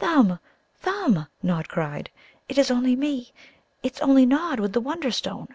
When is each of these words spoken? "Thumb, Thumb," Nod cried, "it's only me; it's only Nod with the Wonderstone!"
"Thumb, 0.00 0.40
Thumb," 0.80 1.28
Nod 1.44 1.68
cried, 1.68 2.10
"it's 2.48 2.72
only 2.72 2.96
me; 2.96 3.32
it's 3.84 4.00
only 4.02 4.26
Nod 4.26 4.58
with 4.58 4.72
the 4.72 4.80
Wonderstone!" 4.80 5.54